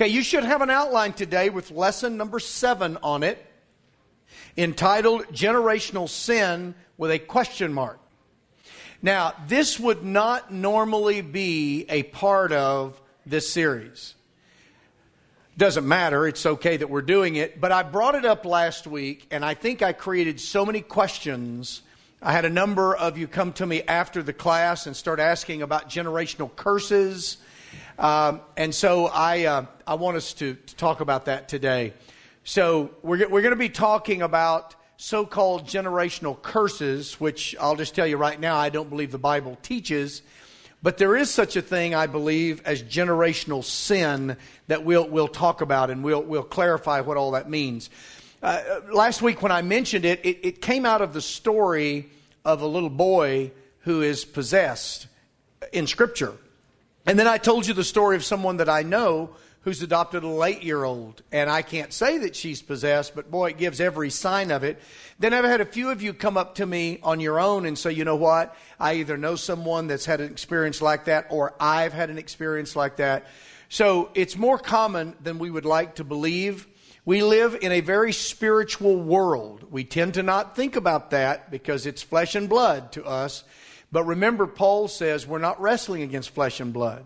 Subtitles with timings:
[0.00, 3.36] Okay, you should have an outline today with lesson number seven on it,
[4.56, 8.00] entitled Generational Sin with a question mark.
[9.02, 14.14] Now, this would not normally be a part of this series.
[15.58, 19.26] Doesn't matter, it's okay that we're doing it, but I brought it up last week,
[19.30, 21.82] and I think I created so many questions.
[22.22, 25.60] I had a number of you come to me after the class and start asking
[25.60, 27.36] about generational curses
[28.00, 31.92] um, and so I, uh, I want us to, to, talk about that today.
[32.44, 37.94] So we're, we're going to be talking about so called generational curses, which I'll just
[37.94, 40.22] tell you right now, I don't believe the Bible teaches.
[40.82, 45.60] But there is such a thing, I believe, as generational sin that we'll, we'll talk
[45.60, 47.90] about and we'll, we'll clarify what all that means.
[48.42, 52.08] Uh, last week, when I mentioned it, it, it came out of the story
[52.46, 55.06] of a little boy who is possessed
[55.70, 56.34] in Scripture.
[57.06, 59.30] And then I told you the story of someone that I know
[59.62, 61.22] who's adopted a late year old.
[61.32, 64.80] And I can't say that she's possessed, but boy, it gives every sign of it.
[65.18, 67.78] Then I've had a few of you come up to me on your own and
[67.78, 68.56] say, you know what?
[68.78, 72.74] I either know someone that's had an experience like that or I've had an experience
[72.74, 73.26] like that.
[73.68, 76.66] So it's more common than we would like to believe.
[77.04, 79.66] We live in a very spiritual world.
[79.70, 83.44] We tend to not think about that because it's flesh and blood to us.
[83.92, 87.04] But remember, Paul says we're not wrestling against flesh and blood,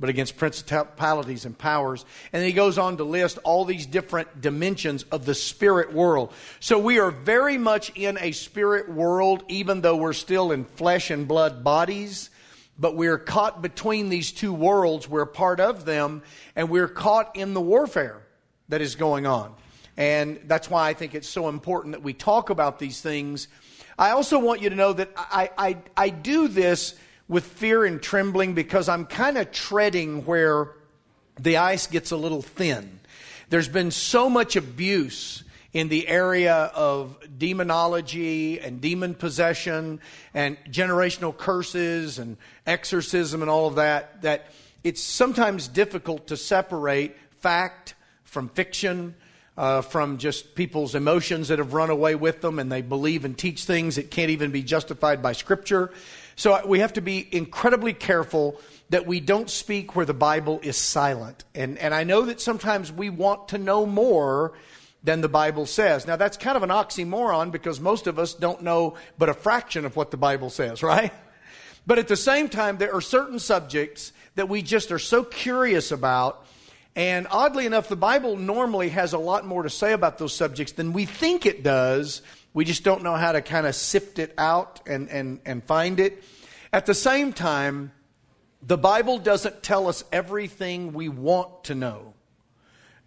[0.00, 2.04] but against principalities and powers.
[2.32, 6.32] And he goes on to list all these different dimensions of the spirit world.
[6.60, 11.10] So we are very much in a spirit world, even though we're still in flesh
[11.10, 12.30] and blood bodies.
[12.78, 15.08] But we're caught between these two worlds.
[15.08, 16.22] We're part of them,
[16.56, 18.20] and we're caught in the warfare
[18.68, 19.54] that is going on.
[19.96, 23.46] And that's why I think it's so important that we talk about these things
[23.98, 26.94] I also want you to know that I, I, I do this
[27.28, 30.72] with fear and trembling because I'm kind of treading where
[31.38, 33.00] the ice gets a little thin.
[33.48, 40.00] There's been so much abuse in the area of demonology and demon possession
[40.32, 42.36] and generational curses and
[42.66, 44.46] exorcism and all of that that
[44.84, 49.14] it's sometimes difficult to separate fact from fiction
[49.56, 53.38] uh, from just people's emotions that have run away with them and they believe and
[53.38, 55.92] teach things that can't even be justified by Scripture.
[56.36, 58.60] So we have to be incredibly careful
[58.90, 61.44] that we don't speak where the Bible is silent.
[61.54, 64.52] And, and I know that sometimes we want to know more
[65.04, 66.06] than the Bible says.
[66.06, 69.84] Now, that's kind of an oxymoron because most of us don't know but a fraction
[69.84, 71.12] of what the Bible says, right?
[71.86, 75.92] But at the same time, there are certain subjects that we just are so curious
[75.92, 76.46] about
[76.96, 80.72] and oddly enough, the Bible normally has a lot more to say about those subjects
[80.72, 82.22] than we think it does.
[82.52, 85.98] We just don't know how to kind of sift it out and, and, and find
[85.98, 86.22] it.
[86.72, 87.92] At the same time,
[88.62, 92.14] the Bible doesn't tell us everything we want to know.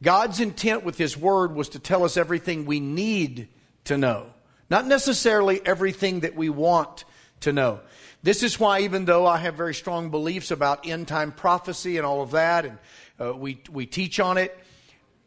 [0.04, 3.48] God's intent with His Word was to tell us everything we need
[3.86, 4.28] to know,
[4.70, 7.06] not necessarily everything that we want
[7.40, 7.80] to know.
[8.22, 12.06] This is why, even though I have very strong beliefs about end time prophecy and
[12.06, 12.78] all of that, and
[13.20, 14.58] uh, we, we teach on it.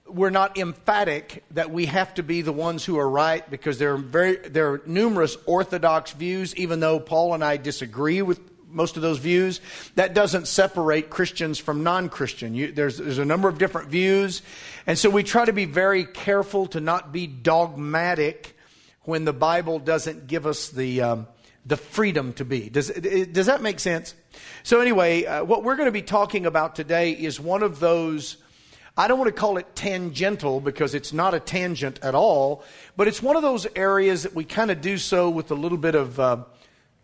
[0.06, 3.94] We're not emphatic that we have to be the ones who are right because there
[3.94, 8.96] are, very, there are numerous orthodox views, even though Paul and I disagree with most
[8.96, 9.60] of those views.
[9.94, 12.74] That doesn't separate Christians from non Christian.
[12.74, 14.42] There's, there's a number of different views.
[14.86, 18.56] And so we try to be very careful to not be dogmatic
[19.02, 21.26] when the Bible doesn't give us the, um,
[21.66, 22.68] the freedom to be.
[22.68, 24.14] Does, does that make sense?
[24.62, 28.36] So, anyway, uh, what we're going to be talking about today is one of those.
[28.96, 32.64] I don't want to call it tangential because it's not a tangent at all,
[32.96, 35.78] but it's one of those areas that we kind of do so with a little
[35.78, 36.44] bit of uh,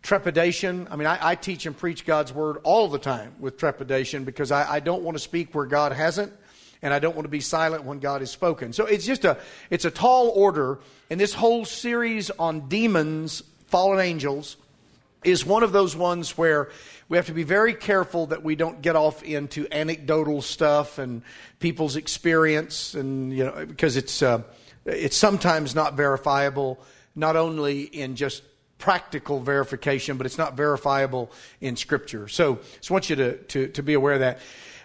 [0.03, 0.87] trepidation.
[0.91, 4.51] I mean, I, I, teach and preach God's word all the time with trepidation because
[4.51, 6.31] I, I don't want to speak where God hasn't,
[6.81, 8.73] and I don't want to be silent when God has spoken.
[8.73, 9.37] So it's just a
[9.69, 14.57] it's a tall order, and this whole series on demons, fallen angels,
[15.23, 16.69] is one of those ones where
[17.09, 21.21] we have to be very careful that we don't get off into anecdotal stuff and
[21.59, 24.41] people's experience, and you know, because it's uh,
[24.85, 26.79] it's sometimes not verifiable,
[27.15, 28.43] not only in just
[28.77, 31.31] practical verification, but it's not verifiable
[31.61, 32.27] in Scripture.
[32.27, 34.39] So, I just want you to to, to be aware of that.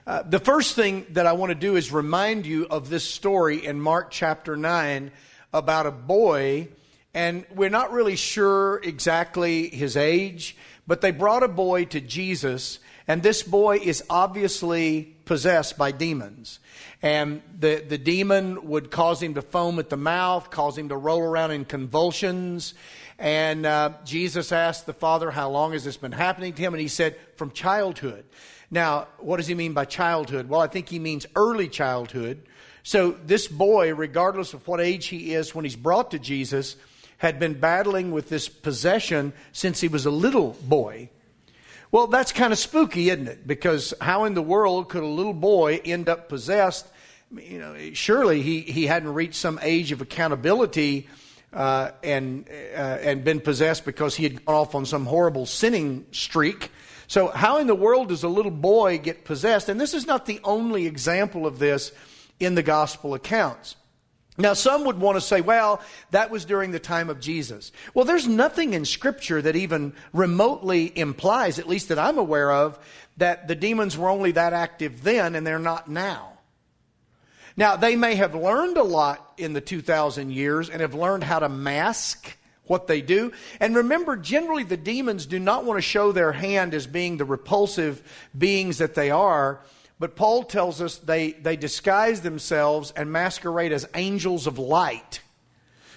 [0.05, 3.65] Uh, the first thing that I want to do is remind you of this story
[3.65, 5.13] in Mark chapter 9
[5.53, 6.69] about a boy
[7.15, 10.57] and we're not really sure exactly his age,
[10.87, 16.59] but they brought a boy to Jesus, and this boy is obviously possessed by demons.
[17.03, 20.97] And the, the demon would cause him to foam at the mouth, cause him to
[20.97, 22.75] roll around in convulsions.
[23.19, 26.75] And uh, Jesus asked the father, How long has this been happening to him?
[26.75, 28.25] And he said, From childhood.
[28.71, 30.49] Now, what does he mean by childhood?
[30.49, 32.43] Well, I think he means early childhood.
[32.85, 36.77] So, this boy, regardless of what age he is when he's brought to Jesus,
[37.23, 41.09] had been battling with this possession since he was a little boy.
[41.93, 43.47] Well, that's kind of spooky, isn't it?
[43.47, 46.85] Because how in the world could a little boy end up possessed?
[47.31, 51.09] You know, surely he, he hadn't reached some age of accountability
[51.53, 56.07] uh, and uh, and been possessed because he had gone off on some horrible sinning
[56.11, 56.73] streak.
[57.07, 59.69] So, how in the world does a little boy get possessed?
[59.69, 61.93] And this is not the only example of this
[62.41, 63.77] in the gospel accounts.
[64.39, 67.71] Now, some would want to say, well, that was during the time of Jesus.
[67.93, 72.79] Well, there's nothing in Scripture that even remotely implies, at least that I'm aware of,
[73.19, 76.31] that the demons were only that active then and they're not now.
[77.59, 81.39] Now, they may have learned a lot in the 2,000 years and have learned how
[81.39, 83.33] to mask what they do.
[83.61, 87.27] And remember, generally, the demons do not want to show their hand as being the
[87.27, 88.03] repulsive
[88.37, 89.61] beings that they are.
[90.03, 95.21] But Paul tells us they, they disguise themselves and masquerade as angels of light.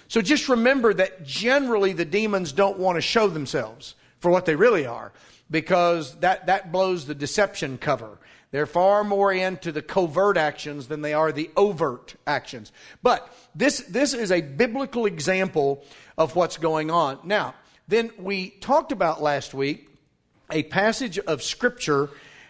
[0.06, 4.54] So just remember that generally the demons don't want to show themselves for what they
[4.54, 5.12] really are
[5.50, 8.18] because that, that blows the deception cover.
[8.52, 12.70] They're far more into the covert actions than they are the overt actions.
[13.02, 15.82] But this, this is a biblical example
[16.16, 17.18] of what's going on.
[17.24, 17.56] Now,
[17.88, 19.88] then we talked about last week
[20.48, 22.08] a passage of Scripture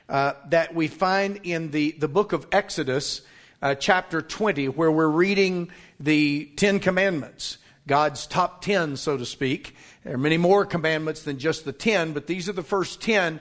[0.09, 3.23] uh, that we find in the, the book of Exodus,
[3.63, 9.75] uh, chapter 20, where we're reading the Ten Commandments, God's top 10, so to speak.
[10.05, 13.41] There are many more commandments than just the 10, but these are the first 10.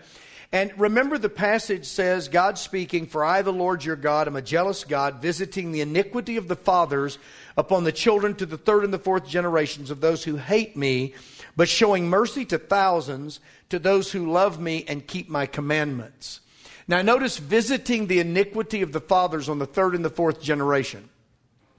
[0.52, 4.42] And remember, the passage says, God speaking, For I, the Lord your God, am a
[4.42, 7.20] jealous God, visiting the iniquity of the fathers
[7.58, 11.14] upon the children to the third and the fourth generations of those who hate me,
[11.56, 13.40] but showing mercy to thousands,
[13.70, 16.40] to those who love me and keep my commandments.
[16.88, 21.10] Now, notice visiting the iniquity of the fathers on the third and the fourth generation.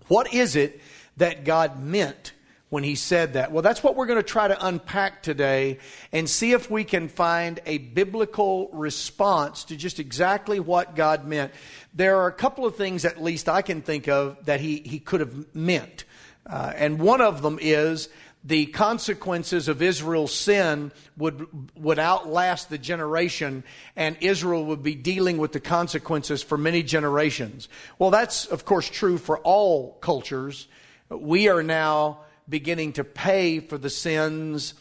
[0.09, 0.81] What is it
[1.17, 2.33] that God meant
[2.69, 3.53] when he said that?
[3.53, 5.79] Well, that's what we're going to try to unpack today
[6.11, 11.53] and see if we can find a biblical response to just exactly what God meant.
[11.95, 14.99] There are a couple of things, at least I can think of, that he, he
[14.99, 16.05] could have meant.
[16.45, 18.09] Uh, and one of them is
[18.47, 23.65] the consequences of Israel's sin would, would outlast the generation,
[23.97, 27.69] and Israel would be dealing with the consequences for many generations.
[27.99, 30.69] Well, that's, of course, true for all cultures.
[31.09, 34.75] We are now beginning to pay for the sins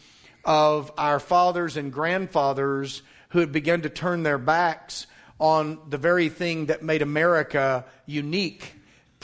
[0.44, 5.08] of our fathers and grandfathers who had begun to turn their backs
[5.40, 8.75] on the very thing that made America unique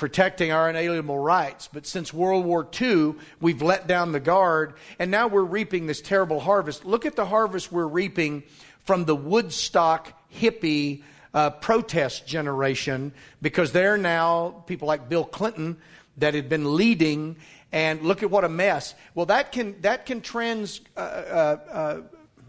[0.02, 1.68] protecting our inalienable rights.
[1.72, 6.00] But since World War II, we've let down the guard, and now we're reaping this
[6.00, 6.84] terrible harvest.
[6.84, 8.42] Look at the harvest we're reaping
[8.84, 15.76] from the Woodstock hippie uh, protest generation, because they're now people like Bill Clinton
[16.16, 17.36] that had been leading.
[17.70, 18.96] And look at what a mess.
[19.14, 20.80] Well, that can that can trans.
[20.96, 22.00] Uh, uh, uh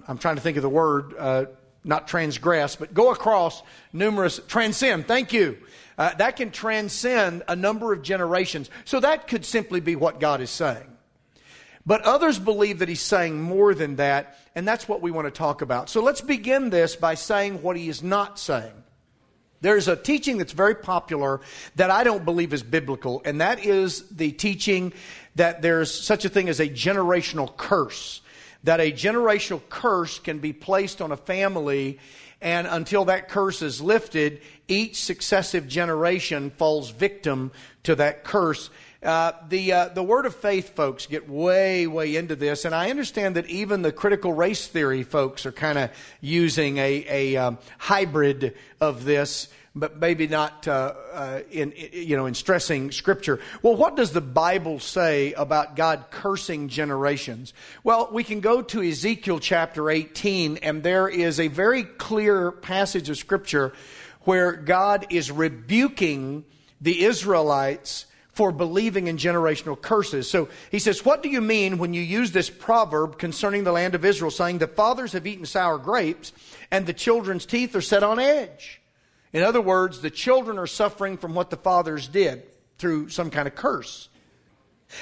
[0.07, 1.13] I'm trying to think of the word.
[1.83, 5.57] Not transgress, but go across numerous, transcend, thank you.
[5.97, 8.69] Uh, that can transcend a number of generations.
[8.85, 10.87] So that could simply be what God is saying.
[11.85, 15.31] But others believe that he's saying more than that, and that's what we want to
[15.31, 15.89] talk about.
[15.89, 18.71] So let's begin this by saying what he is not saying.
[19.59, 21.41] There's a teaching that's very popular
[21.75, 24.93] that I don't believe is biblical, and that is the teaching
[25.35, 28.21] that there's such a thing as a generational curse
[28.63, 31.99] that a generational curse can be placed on a family,
[32.41, 37.51] and until that curse is lifted, each successive generation falls victim
[37.83, 38.69] to that curse.
[39.01, 42.89] Uh, the uh, the word of faith folks get way way into this, and I
[42.89, 45.89] understand that even the critical race theory folks are kind of
[46.21, 52.27] using a a um, hybrid of this but maybe not uh, uh, in, you know,
[52.27, 53.39] in stressing Scripture.
[53.63, 57.53] Well, what does the Bible say about God cursing generations?
[57.83, 63.09] Well, we can go to Ezekiel chapter 18, and there is a very clear passage
[63.09, 63.73] of Scripture
[64.21, 66.45] where God is rebuking
[66.79, 70.29] the Israelites for believing in generational curses.
[70.29, 73.95] So he says, What do you mean when you use this proverb concerning the land
[73.95, 76.31] of Israel, saying, The fathers have eaten sour grapes,
[76.69, 78.82] and the children's teeth are set on edge?
[79.33, 82.43] In other words, the children are suffering from what the fathers did
[82.77, 84.09] through some kind of curse.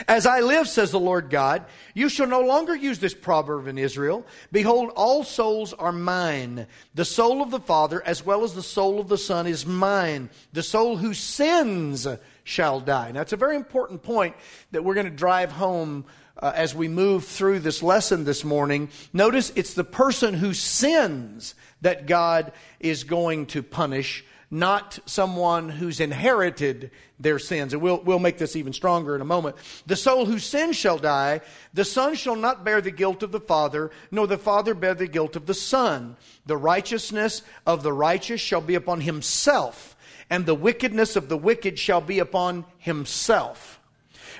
[0.07, 3.77] As I live, says the Lord God, you shall no longer use this proverb in
[3.77, 4.25] Israel.
[4.51, 6.67] Behold, all souls are mine.
[6.95, 10.29] The soul of the Father, as well as the soul of the Son, is mine.
[10.53, 12.07] The soul who sins
[12.43, 13.11] shall die.
[13.11, 14.35] Now, it's a very important point
[14.71, 16.05] that we're going to drive home
[16.37, 18.89] uh, as we move through this lesson this morning.
[19.13, 24.23] Notice it's the person who sins that God is going to punish
[24.53, 27.71] not someone who's inherited their sins.
[27.71, 29.55] And we'll, we'll make this even stronger in a moment.
[29.85, 31.39] The soul who sins shall die,
[31.73, 35.07] the Son shall not bear the guilt of the Father, nor the Father bear the
[35.07, 36.17] guilt of the Son.
[36.45, 39.95] The righteousness of the righteous shall be upon himself,
[40.29, 43.79] and the wickedness of the wicked shall be upon himself.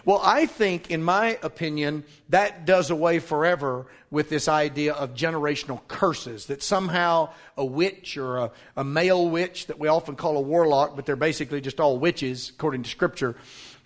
[0.04, 5.80] Well, I think, in my opinion, that does away forever with this idea of generational
[5.88, 10.42] curses, that somehow a witch or a, a male witch that we often call a
[10.42, 13.36] warlock, but they're basically just all witches, according to Scripture,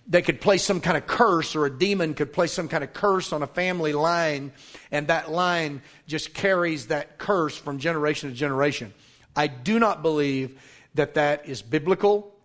[0.08, 2.92] they could place some kind of curse or a demon could place some kind of
[2.92, 4.52] curse on a family line,
[4.90, 8.94] and that line just carries that curse from generation to generation.
[9.34, 10.60] I do not believe
[10.94, 12.35] that that is biblical.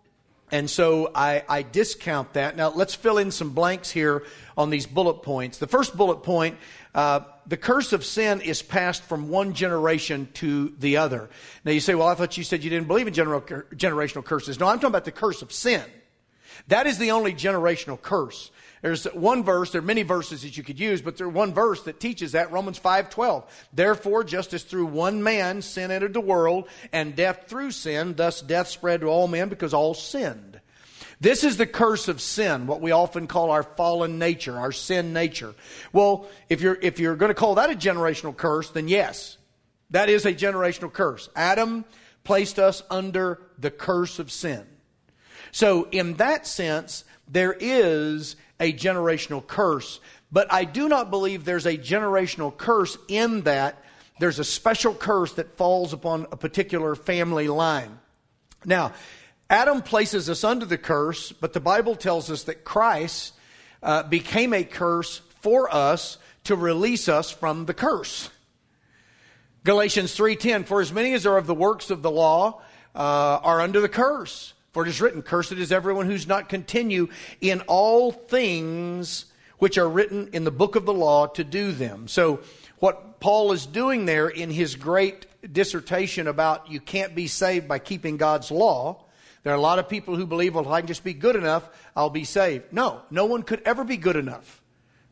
[0.51, 2.58] And so I, I, discount that.
[2.58, 4.24] Now, let's fill in some blanks here
[4.58, 5.60] on these bullet points.
[5.60, 6.58] The first bullet point
[6.93, 11.29] uh, the curse of sin is passed from one generation to the other.
[11.63, 14.60] Now, you say, well, I thought you said you didn't believe in general, generational curses.
[14.60, 15.84] No, I'm talking about the curse of sin.
[16.67, 18.51] That is the only generational curse.
[18.81, 21.83] There's one verse, there are many verses that you could use, but there's one verse
[21.83, 23.43] that teaches that, Romans 5:12.
[23.71, 28.41] Therefore, just as through one man sin entered the world, and death through sin, thus
[28.41, 30.59] death spread to all men because all sinned.
[31.19, 35.13] This is the curse of sin, what we often call our fallen nature, our sin
[35.13, 35.53] nature.
[35.93, 39.38] Well, if you're, if you're going to call that a generational curse, then yes,
[39.91, 41.29] that is a generational curse.
[41.35, 41.85] Adam
[42.23, 44.65] placed us under the curse of sin.
[45.51, 50.00] So, in that sense, there is a generational curse.
[50.32, 53.84] But I do not believe there's a generational curse in that
[54.20, 58.00] there's a special curse that falls upon a particular family line.
[58.63, 58.94] Now,
[59.50, 63.34] Adam places us under the curse, but the Bible tells us that Christ
[63.82, 68.30] uh, became a curse for us to release us from the curse.
[69.63, 72.62] Galatians 3:10 For as many as are of the works of the law
[72.96, 77.10] uh, are under the curse for it is written, Cursed is everyone who's not continue
[77.42, 79.25] in all things
[79.58, 82.08] which are written in the book of the law to do them.
[82.08, 82.40] So,
[82.80, 87.78] what Paul is doing there in his great dissertation about you can't be saved by
[87.78, 89.06] keeping God's law,
[89.44, 91.36] there are a lot of people who believe, well, if I can just be good
[91.36, 92.72] enough, I'll be saved.
[92.72, 94.62] No, no one could ever be good enough.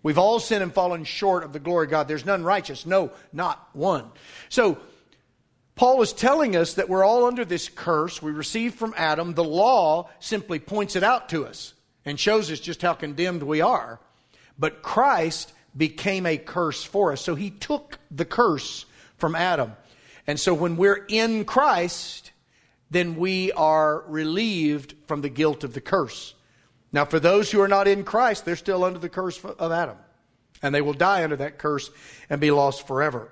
[0.01, 2.08] We've all sinned and fallen short of the glory of God.
[2.08, 2.86] There's none righteous.
[2.86, 4.06] No, not one.
[4.48, 4.78] So,
[5.79, 9.33] Paul is telling us that we're all under this curse we received from Adam.
[9.33, 13.62] The law simply points it out to us and shows us just how condemned we
[13.62, 14.01] are.
[14.57, 17.21] But Christ became a curse for us.
[17.21, 19.71] So he took the curse from Adam.
[20.27, 22.33] And so when we're in Christ,
[22.91, 26.33] then we are relieved from the guilt of the curse.
[26.91, 29.95] Now, for those who are not in Christ, they're still under the curse of Adam.
[30.62, 31.89] And they will die under that curse
[32.29, 33.31] and be lost forever.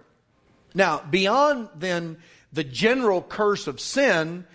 [0.74, 2.18] Now, beyond then
[2.54, 4.46] the general curse of sin,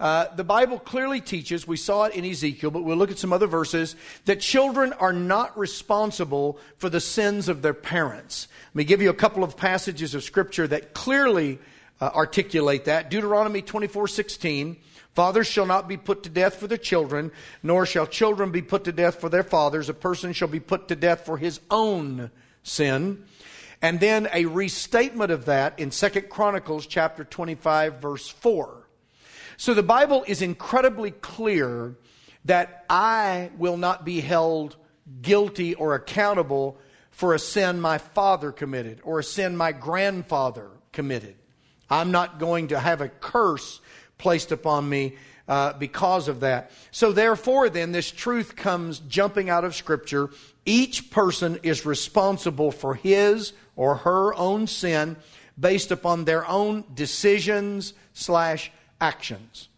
[0.00, 3.32] uh, the Bible clearly teaches, we saw it in Ezekiel, but we'll look at some
[3.32, 3.94] other verses,
[4.24, 8.48] that children are not responsible for the sins of their parents.
[8.70, 11.60] Let me give you a couple of passages of Scripture that clearly
[12.00, 13.10] uh, articulate that.
[13.10, 14.76] Deuteronomy 24 16.
[15.14, 17.30] Fathers shall not be put to death for their children,
[17.62, 19.88] nor shall children be put to death for their fathers.
[19.88, 22.30] A person shall be put to death for his own
[22.62, 23.22] sin.
[23.82, 28.88] And then a restatement of that in Second Chronicles chapter 25 verse 4.
[29.56, 31.96] So the Bible is incredibly clear
[32.44, 34.76] that I will not be held
[35.20, 36.78] guilty or accountable
[37.10, 41.34] for a sin my father committed or a sin my grandfather committed.
[41.90, 43.80] I'm not going to have a curse
[44.16, 45.16] placed upon me
[45.48, 46.70] uh, because of that.
[46.92, 50.30] So, therefore, then, this truth comes jumping out of Scripture.
[50.64, 55.16] Each person is responsible for his or her own sin
[55.58, 59.68] based upon their own decisions slash actions.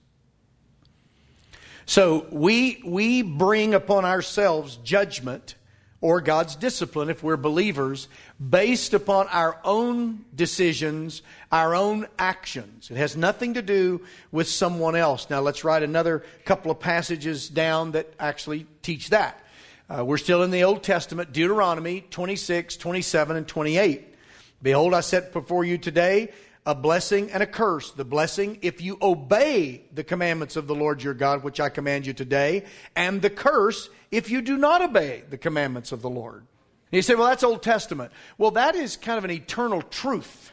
[1.86, 5.54] So we, we bring upon ourselves judgment
[6.00, 8.08] or God's discipline if we're believers
[8.38, 12.90] based upon our own decisions, our own actions.
[12.90, 15.30] It has nothing to do with someone else.
[15.30, 19.43] Now let's write another couple of passages down that actually teach that.
[19.86, 24.14] Uh, we're still in the Old Testament, Deuteronomy 26, 27, and 28.
[24.62, 26.32] Behold, I set before you today
[26.64, 27.90] a blessing and a curse.
[27.90, 32.06] The blessing, if you obey the commandments of the Lord your God, which I command
[32.06, 32.64] you today,
[32.96, 36.38] and the curse, if you do not obey the commandments of the Lord.
[36.38, 38.10] And you say, well, that's Old Testament.
[38.38, 40.52] Well, that is kind of an eternal truth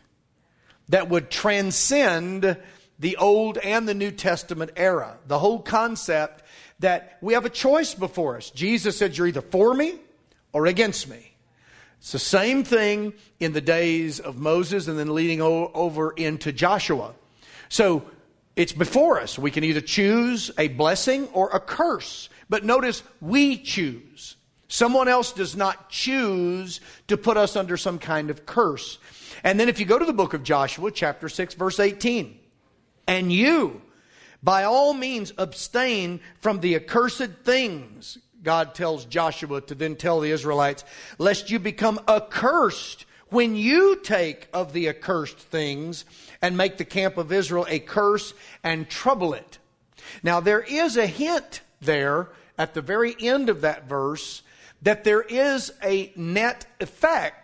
[0.90, 2.58] that would transcend
[3.00, 5.18] the Old and the New Testament era.
[5.26, 6.44] The whole concept
[6.82, 8.52] that we have a choice before us.
[8.52, 10.00] Jesus said, You're either for me
[10.54, 11.32] or against me.
[12.00, 17.14] It's the same thing in the days of Moses and then leading over into Joshua.
[17.70, 18.04] So
[18.56, 19.38] it's before us.
[19.38, 22.30] We can either choose a blessing or a curse.
[22.50, 24.36] But notice, we choose.
[24.68, 28.98] Someone else does not choose to put us under some kind of curse.
[29.44, 32.38] And then if you go to the book of Joshua, chapter 6, verse 18,
[33.08, 33.82] and you,
[34.44, 38.18] by all means, abstain from the accursed things.
[38.44, 40.84] God tells Joshua to then tell the Israelites,
[41.18, 46.06] lest you become accursed when you take of the accursed things
[46.42, 48.34] and make the camp of Israel a curse
[48.64, 49.60] and trouble it.
[50.24, 54.44] Now, there is a hint there at the very end of that verse
[54.82, 57.41] that there is a net effect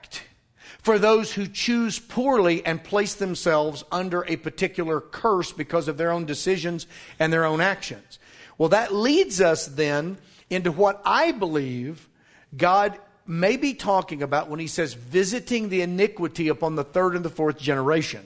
[0.87, 6.13] for those who choose poorly and place themselves under a particular curse because of their
[6.13, 6.87] own decisions
[7.19, 8.19] and their own actions.
[8.57, 10.17] Well, that leads us then
[10.49, 12.07] into what I believe
[12.55, 17.25] God may be talking about when he says visiting the iniquity upon the third and
[17.25, 18.25] the fourth generation.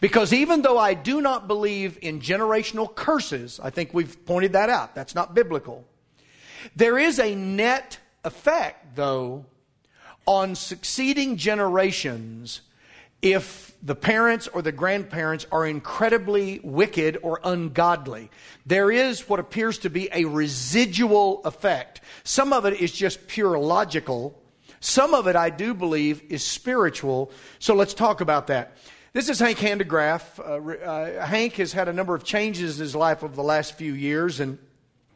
[0.00, 4.68] Because even though I do not believe in generational curses, I think we've pointed that
[4.68, 4.96] out.
[4.96, 5.86] That's not biblical.
[6.74, 9.46] There is a net effect, though,
[10.28, 12.60] on succeeding generations
[13.22, 18.30] if the parents or the grandparents are incredibly wicked or ungodly.
[18.66, 22.02] There is what appears to be a residual effect.
[22.24, 24.38] Some of it is just pure logical.
[24.80, 27.32] Some of it, I do believe, is spiritual.
[27.58, 28.76] So let's talk about that.
[29.14, 30.38] This is Hank Hanegraaff.
[30.38, 33.78] Uh, uh, Hank has had a number of changes in his life over the last
[33.78, 34.58] few years, and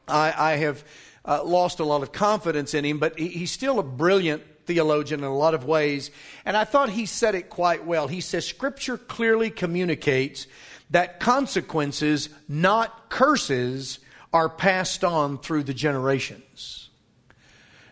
[0.08, 0.82] I, I have
[1.26, 5.20] uh, lost a lot of confidence in him, but he, he's still a brilliant theologian
[5.20, 6.10] in a lot of ways,
[6.44, 8.08] and I thought he said it quite well.
[8.08, 10.46] He says, Scripture clearly communicates
[10.90, 13.98] that consequences, not curses,
[14.32, 16.90] are passed on through the generations.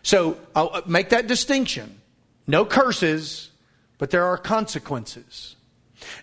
[0.03, 1.99] So I'll uh, make that distinction.
[2.47, 3.51] No curses,
[3.97, 5.55] but there are consequences.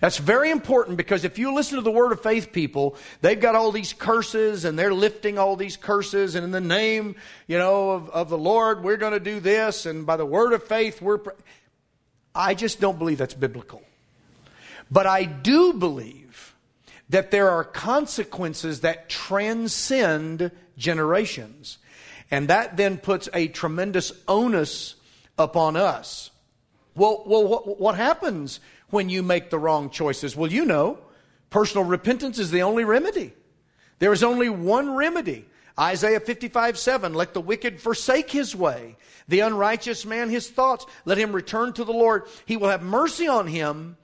[0.00, 3.54] That's very important because if you listen to the Word of Faith people, they've got
[3.54, 7.16] all these curses and they're lifting all these curses, and in the name,
[7.46, 10.52] you know, of, of the Lord, we're going to do this, and by the Word
[10.52, 11.20] of faith, we're.
[12.34, 13.82] I just don't believe that's biblical.
[14.90, 16.54] But I do believe
[17.08, 21.78] that there are consequences that transcend generations.
[22.30, 24.94] And that then puts a tremendous onus
[25.38, 26.30] upon us.
[26.94, 28.60] Well, well what, what happens
[28.90, 30.36] when you make the wrong choices?
[30.36, 30.98] Well, you know,
[31.50, 33.32] personal repentance is the only remedy.
[33.98, 35.46] There is only one remedy.
[35.78, 38.96] Isaiah 55 7, let the wicked forsake his way,
[39.28, 42.24] the unrighteous man his thoughts, let him return to the Lord.
[42.46, 43.96] He will have mercy on him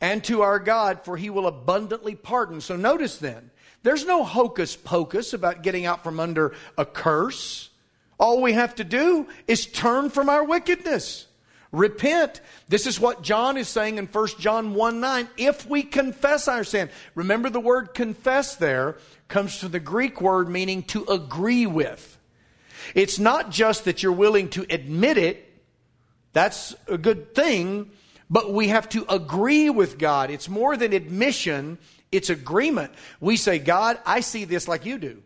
[0.00, 2.60] and to our God, for he will abundantly pardon.
[2.60, 3.50] So notice then,
[3.82, 7.70] there's no hocus pocus about getting out from under a curse.
[8.18, 11.26] All we have to do is turn from our wickedness.
[11.70, 12.40] Repent.
[12.68, 15.28] This is what John is saying in 1 John 1 9.
[15.36, 18.96] If we confess our sin, remember the word confess there
[19.28, 22.18] comes from the Greek word meaning to agree with.
[22.94, 25.44] It's not just that you're willing to admit it,
[26.32, 27.90] that's a good thing,
[28.30, 30.30] but we have to agree with God.
[30.30, 31.78] It's more than admission,
[32.12, 32.92] it's agreement.
[33.20, 35.22] We say, God, I see this like you do.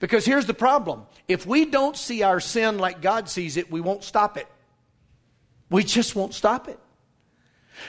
[0.00, 3.80] Because here's the problem if we don't see our sin like God sees it, we
[3.80, 4.48] won't stop it.
[5.70, 6.78] We just won't stop it.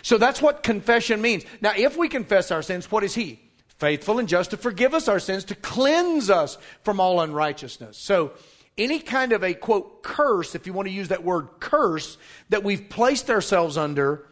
[0.01, 1.43] So that's what confession means.
[1.61, 3.39] Now, if we confess our sins, what is He?
[3.77, 7.97] Faithful and just to forgive us our sins, to cleanse us from all unrighteousness.
[7.97, 8.31] So,
[8.77, 12.17] any kind of a quote curse, if you want to use that word curse,
[12.49, 14.27] that we've placed ourselves under,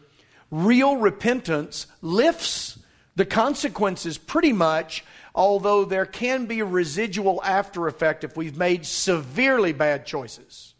[0.50, 2.78] real repentance lifts
[3.16, 5.04] the consequences pretty much,
[5.34, 10.74] although there can be residual after effect if we've made severely bad choices.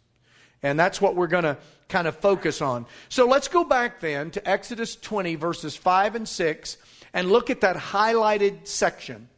[0.61, 2.85] And that's what we're going to kind of focus on.
[3.09, 6.77] So let's go back then to Exodus 20, verses 5 and 6,
[7.13, 9.29] and look at that highlighted section.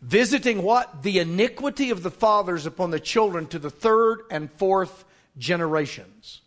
[0.00, 1.02] Visiting what?
[1.02, 5.04] The iniquity of the fathers upon the children to the third and fourth
[5.36, 6.40] generations.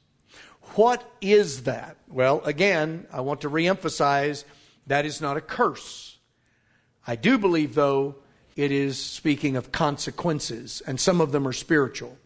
[0.75, 1.97] What is that?
[2.07, 4.45] Well, again, I want to reemphasize
[4.87, 6.17] that is not a curse.
[7.05, 8.15] I do believe, though,
[8.55, 12.17] it is speaking of consequences, and some of them are spiritual.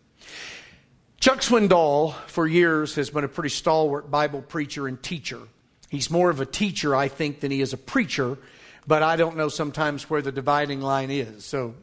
[1.26, 5.40] Chuck Swindoll, for years, has been a pretty stalwart Bible preacher and teacher.
[5.90, 8.38] He's more of a teacher, I think, than he is a preacher,
[8.86, 11.44] but I don't know sometimes where the dividing line is.
[11.44, 11.74] So,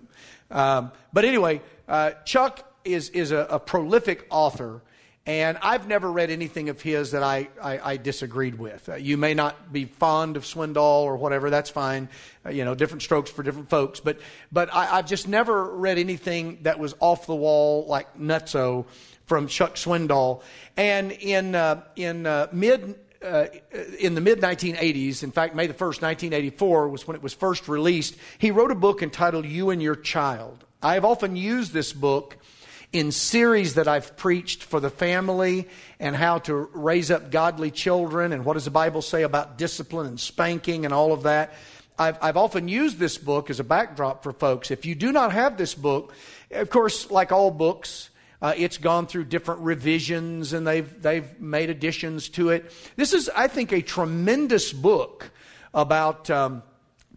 [0.49, 4.81] um, but anyway, uh, Chuck is, is a, a prolific author.
[5.25, 8.89] And I've never read anything of his that I, I, I disagreed with.
[8.89, 12.09] Uh, you may not be fond of Swindoll or whatever, that's fine.
[12.45, 14.01] Uh, you know, different strokes for different folks.
[14.01, 14.19] But,
[14.51, 18.87] but I, I've just never read anything that was off the wall like Nutso
[19.27, 20.43] from Chuck Swindoll.
[20.77, 23.47] And in, uh, in uh, mid uh,
[24.01, 27.69] in the mid 1980s, in fact, May the 1st, 1984 was when it was first
[27.69, 30.65] released, he wrote a book entitled You and Your Child.
[30.83, 32.37] I have often used this book
[32.93, 38.33] in series that I've preached for the family and how to raise up godly children
[38.33, 41.55] and what does the Bible say about discipline and spanking and all of that.
[41.99, 44.71] I've, I've often used this book as a backdrop for folks.
[44.71, 46.13] If you do not have this book,
[46.51, 48.11] of course, like all books,
[48.43, 52.73] uh, it's gone through different revisions and they've, they've made additions to it.
[52.97, 55.31] This is, I think, a tremendous book
[55.73, 56.65] about um,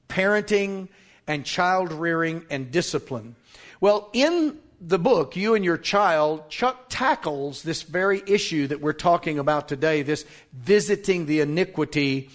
[0.07, 0.88] parenting
[1.27, 3.35] and child rearing and discipline.
[3.81, 8.93] Well, in the book, You and Your Child, Chuck tackles this very issue that we're
[8.93, 12.29] talking about today this visiting the iniquity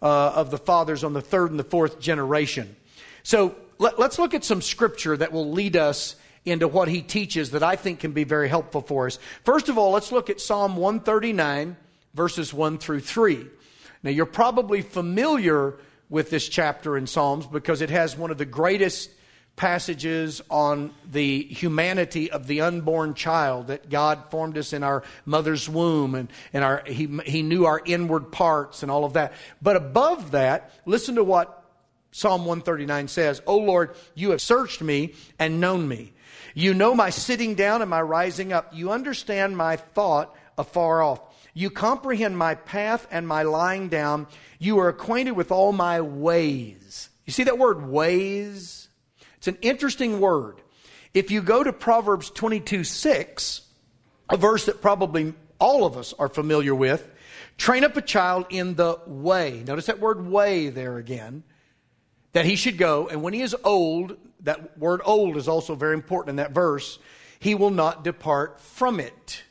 [0.00, 2.74] uh, of the fathers on the third and the fourth generation.
[3.22, 7.50] So let, us look at some scripture that will lead us into what he teaches
[7.50, 9.18] that I think can be very helpful for us.
[9.44, 11.76] First of all, let's look at Psalm 139,
[12.14, 13.46] verses 1 through 3.
[14.02, 15.76] Now, you're probably familiar
[16.08, 19.10] with this chapter in Psalms because it has one of the greatest
[19.56, 25.68] passages on the humanity of the unborn child that God formed us in our mother's
[25.68, 29.34] womb and, and our, he, he knew our inward parts and all of that.
[29.60, 31.62] But above that, listen to what
[32.10, 36.14] Psalm 139 says O Lord, you have searched me and known me.
[36.54, 38.74] You know my sitting down and my rising up.
[38.74, 41.20] You understand my thought afar off.
[41.54, 44.26] You comprehend my path and my lying down.
[44.58, 47.10] You are acquainted with all my ways.
[47.26, 48.88] You see that word ways?
[49.36, 50.60] It's an interesting word.
[51.12, 53.62] If you go to Proverbs 22 6,
[54.30, 57.08] a verse that probably all of us are familiar with,
[57.56, 59.62] train up a child in the way.
[59.66, 61.42] Notice that word way there again.
[62.32, 65.94] That he should go, and when he is old, that word old is also very
[65.94, 66.98] important in that verse,
[67.38, 69.42] he will not depart from it.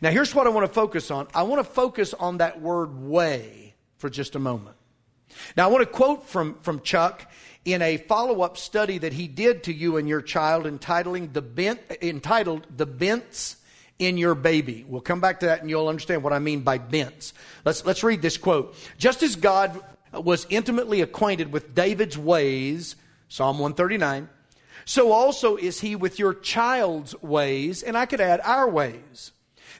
[0.00, 1.28] Now, here's what I want to focus on.
[1.34, 4.76] I want to focus on that word way for just a moment.
[5.56, 7.30] Now, I want to quote from, from Chuck
[7.64, 11.80] in a follow-up study that he did to you and your child entitling the bent,
[12.02, 13.56] entitled The Bents
[13.98, 14.84] in Your Baby.
[14.86, 17.32] We'll come back to that and you'll understand what I mean by bents.
[17.64, 18.76] Let's, let's read this quote.
[18.98, 19.80] Just as God
[20.12, 22.96] was intimately acquainted with David's ways,
[23.34, 24.28] Psalm 139,
[24.84, 29.32] so also is he with your child's ways, and I could add our ways.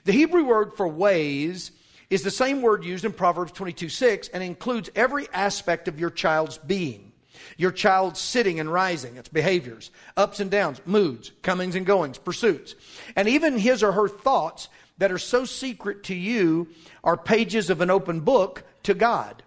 [0.03, 1.71] The Hebrew word for ways
[2.09, 6.09] is the same word used in Proverbs 22 6 and includes every aspect of your
[6.09, 7.13] child's being.
[7.55, 12.75] Your child's sitting and rising, its behaviors, ups and downs, moods, comings and goings, pursuits.
[13.15, 16.67] And even his or her thoughts that are so secret to you
[17.05, 19.43] are pages of an open book to God.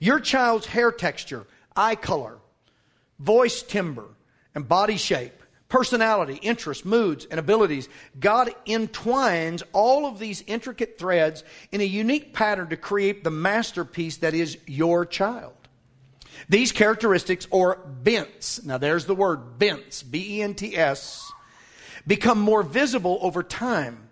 [0.00, 1.46] Your child's hair texture,
[1.76, 2.38] eye color,
[3.18, 4.08] voice timbre,
[4.54, 7.88] and body shape, personality, interests, moods, and abilities.
[8.20, 14.18] God entwines all of these intricate threads in a unique pattern to create the masterpiece
[14.18, 15.54] that is your child.
[16.48, 21.32] These characteristics, or bents, now there's the word bents, B E N T S,
[22.06, 24.03] become more visible over time.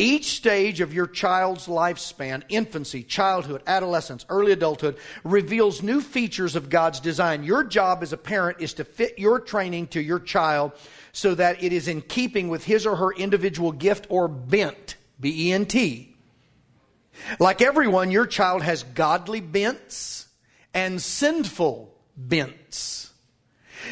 [0.00, 6.70] Each stage of your child's lifespan, infancy, childhood, adolescence, early adulthood, reveals new features of
[6.70, 7.44] God's design.
[7.44, 10.72] Your job as a parent is to fit your training to your child
[11.12, 15.48] so that it is in keeping with his or her individual gift or bent, B
[15.48, 16.16] E N T.
[17.38, 20.28] Like everyone, your child has godly bents
[20.72, 23.12] and sinful bents.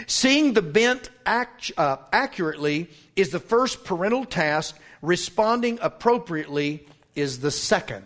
[0.07, 7.51] Seeing the bent act, uh, accurately is the first parental task, responding appropriately is the
[7.51, 8.05] second.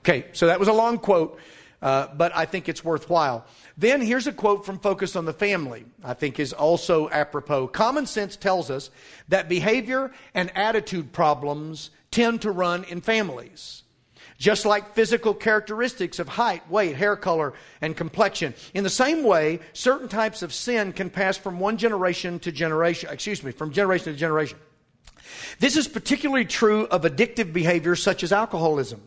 [0.00, 1.38] Okay, so that was a long quote,
[1.82, 3.44] uh, but I think it's worthwhile.
[3.76, 7.68] Then here's a quote from Focus on the Family, I think is also apropos.
[7.68, 8.90] Common sense tells us
[9.28, 13.82] that behavior and attitude problems tend to run in families.
[14.38, 18.54] Just like physical characteristics of height, weight, hair color, and complexion.
[18.74, 23.08] In the same way, certain types of sin can pass from one generation to generation,
[23.10, 24.58] excuse me, from generation to generation.
[25.58, 29.02] This is particularly true of addictive behaviors such as alcoholism.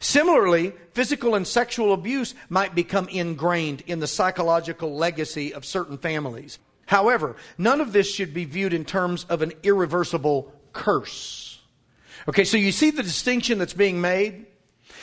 [0.00, 6.58] Similarly, physical and sexual abuse might become ingrained in the psychological legacy of certain families.
[6.86, 11.60] However, none of this should be viewed in terms of an irreversible curse.
[12.28, 14.46] Okay, so you see the distinction that's being made?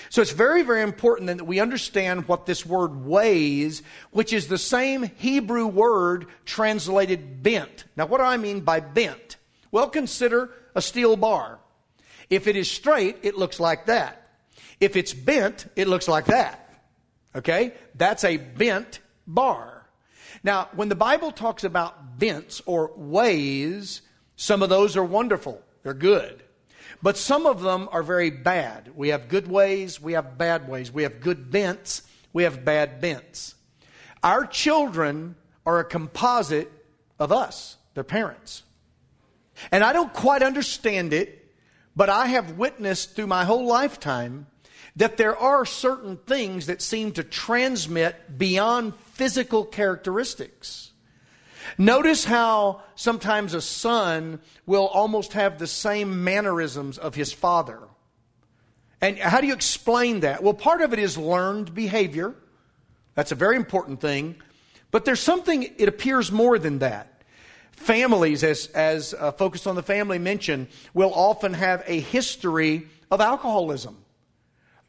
[0.09, 4.57] So it's very, very important that we understand what this word ways, which is the
[4.57, 7.83] same Hebrew word translated bent.
[7.95, 9.37] Now, what do I mean by bent?
[9.77, 11.59] Well, consider a steel bar.
[12.31, 14.27] If it is straight, it looks like that.
[14.79, 16.73] If it's bent, it looks like that.
[17.35, 17.75] Okay?
[17.93, 19.87] That's a bent bar.
[20.43, 24.01] Now, when the Bible talks about bents or ways,
[24.35, 25.61] some of those are wonderful.
[25.83, 26.41] They're good.
[27.03, 28.93] But some of them are very bad.
[28.95, 30.91] We have good ways, we have bad ways.
[30.91, 32.01] We have good bents,
[32.33, 33.53] we have bad bents.
[34.23, 35.35] Our children
[35.67, 36.71] are a composite
[37.19, 38.63] of us, their parents.
[39.71, 41.53] And I don't quite understand it,
[41.95, 44.47] but I have witnessed through my whole lifetime
[44.95, 50.91] that there are certain things that seem to transmit beyond physical characteristics.
[51.77, 57.79] Notice how sometimes a son will almost have the same mannerisms of his father.
[59.01, 60.41] And how do you explain that?
[60.41, 62.33] Well, part of it is learned behavior.
[63.13, 64.35] That's a very important thing.
[64.89, 67.16] But there's something, it appears more than that.
[67.77, 69.31] Families, as, as uh,
[69.65, 73.97] on the Family mentioned, will often have a history of alcoholism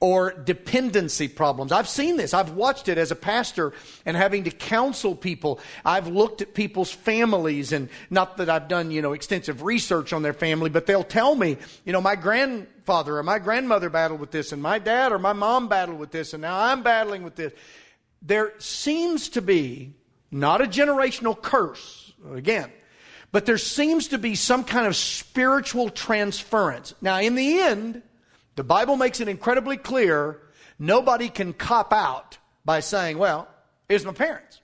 [0.00, 1.70] or dependency problems.
[1.70, 2.32] I've seen this.
[2.32, 3.72] I've watched it as a pastor
[4.06, 5.60] and having to counsel people.
[5.84, 10.22] I've looked at people's families and not that I've done, you know, extensive research on
[10.22, 14.30] their family, but they'll tell me, you know, my grandfather or my grandmother battled with
[14.30, 17.34] this and my dad or my mom battled with this and now I'm battling with
[17.34, 17.52] this.
[18.22, 19.92] There seems to be
[20.30, 22.70] not a generational curse, again,
[23.32, 26.94] but there seems to be some kind of spiritual transference.
[27.00, 28.02] Now, in the end,
[28.56, 30.40] the Bible makes it incredibly clear
[30.78, 33.48] nobody can cop out by saying, well,
[33.88, 34.60] it's my parents.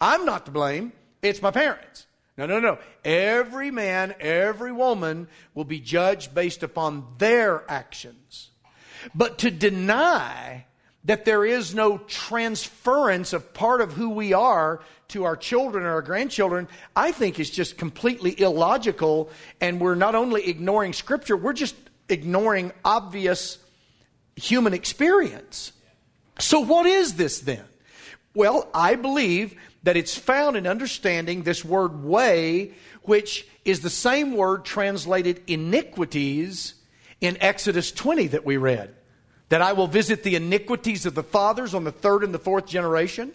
[0.00, 2.06] I'm not to blame, it's my parents.
[2.36, 2.78] No, no, no.
[3.04, 8.50] Every man, every woman will be judged based upon their actions.
[9.14, 10.66] But to deny
[11.06, 15.90] that there is no transference of part of who we are to our children or
[15.90, 19.30] our grandchildren, I think is just completely illogical.
[19.60, 21.76] And we're not only ignoring Scripture, we're just
[22.08, 23.58] ignoring obvious
[24.34, 25.72] human experience.
[26.40, 27.64] So, what is this then?
[28.34, 34.36] Well, I believe that it's found in understanding this word way, which is the same
[34.36, 36.74] word translated iniquities
[37.20, 38.95] in Exodus 20 that we read.
[39.48, 42.66] That I will visit the iniquities of the fathers on the third and the fourth
[42.66, 43.32] generation.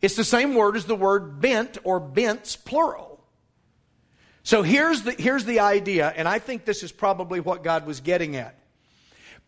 [0.00, 3.10] It's the same word as the word bent or bents, plural.
[4.42, 8.00] So here's the, here's the idea, and I think this is probably what God was
[8.00, 8.54] getting at.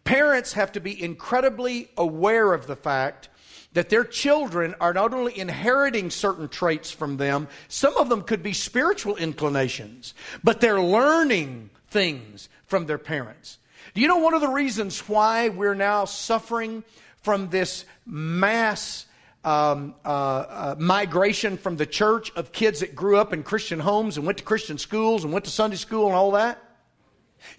[0.05, 3.29] Parents have to be incredibly aware of the fact
[3.72, 8.42] that their children are not only inheriting certain traits from them, some of them could
[8.42, 10.12] be spiritual inclinations,
[10.44, 13.59] but they're learning things from their parents.
[13.95, 16.85] Do you know one of the reasons why we're now suffering
[17.23, 19.07] from this mass
[19.45, 24.16] um, uh, uh, migration from the church of kids that grew up in Christian homes
[24.16, 26.62] and went to Christian schools and went to Sunday school and all that.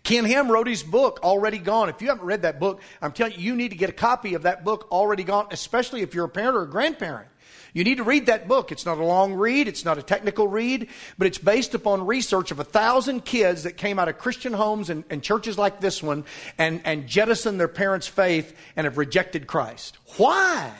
[0.03, 1.89] Ken Ham wrote his book, Already Gone.
[1.89, 4.33] If you haven't read that book, I'm telling you, you need to get a copy
[4.33, 7.27] of that book, Already Gone, especially if you're a parent or a grandparent.
[7.73, 8.71] You need to read that book.
[8.71, 12.51] It's not a long read, it's not a technical read, but it's based upon research
[12.51, 16.03] of a thousand kids that came out of Christian homes and, and churches like this
[16.03, 16.23] one
[16.59, 19.97] and, and jettisoned their parents' faith and have rejected Christ.
[20.17, 20.71] Why?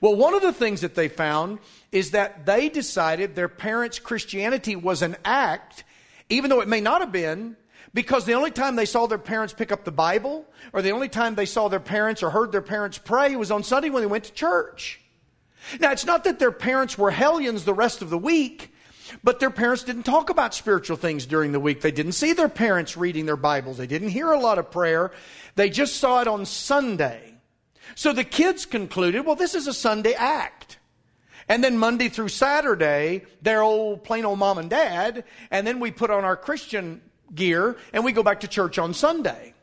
[0.00, 1.60] Well, one of the things that they found
[1.92, 5.84] is that they decided their parents' Christianity was an act,
[6.28, 7.56] even though it may not have been,
[7.94, 11.08] because the only time they saw their parents pick up the Bible, or the only
[11.08, 14.08] time they saw their parents or heard their parents pray was on Sunday when they
[14.08, 15.00] went to church.
[15.80, 18.72] Now, it's not that their parents were hellions the rest of the week,
[19.22, 21.80] but their parents didn't talk about spiritual things during the week.
[21.80, 23.76] They didn't see their parents reading their Bibles.
[23.76, 25.12] They didn't hear a lot of prayer.
[25.54, 27.34] They just saw it on Sunday.
[27.94, 30.78] So the kids concluded, well, this is a Sunday act.
[31.48, 35.24] And then Monday through Saturday, they're old, plain old mom and dad.
[35.50, 37.00] And then we put on our Christian
[37.34, 39.54] gear and we go back to church on Sunday.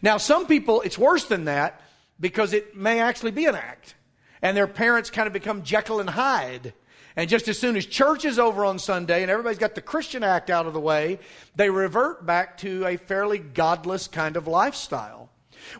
[0.00, 1.80] Now, some people, it's worse than that
[2.18, 3.94] because it may actually be an act.
[4.42, 6.74] And their parents kind of become Jekyll and Hyde.
[7.16, 10.22] And just as soon as church is over on Sunday and everybody's got the Christian
[10.22, 11.18] act out of the way,
[11.54, 15.30] they revert back to a fairly godless kind of lifestyle.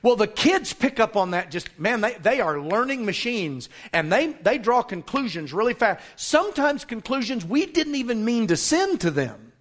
[0.02, 4.10] Well, the kids pick up on that just, man, they, they are learning machines and
[4.10, 6.02] they, they draw conclusions really fast.
[6.16, 9.52] Sometimes conclusions we didn't even mean to send to them.